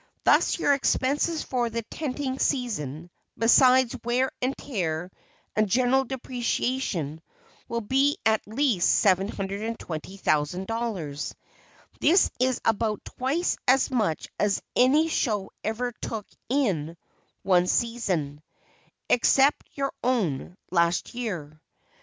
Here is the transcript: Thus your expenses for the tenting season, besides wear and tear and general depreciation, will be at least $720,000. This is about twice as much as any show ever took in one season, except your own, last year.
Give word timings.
Thus 0.23 0.57
your 0.57 0.73
expenses 0.73 1.43
for 1.43 1.69
the 1.69 1.83
tenting 1.83 2.39
season, 2.39 3.11
besides 3.37 3.95
wear 4.03 4.31
and 4.41 4.57
tear 4.57 5.11
and 5.55 5.69
general 5.69 6.05
depreciation, 6.05 7.21
will 7.69 7.81
be 7.81 8.17
at 8.25 8.41
least 8.47 9.05
$720,000. 9.05 11.33
This 11.99 12.31
is 12.39 12.59
about 12.65 13.05
twice 13.05 13.57
as 13.67 13.91
much 13.91 14.27
as 14.39 14.59
any 14.75 15.07
show 15.07 15.51
ever 15.63 15.91
took 16.01 16.25
in 16.49 16.97
one 17.43 17.67
season, 17.67 18.41
except 19.07 19.69
your 19.75 19.93
own, 20.03 20.57
last 20.71 21.13
year. 21.13 21.61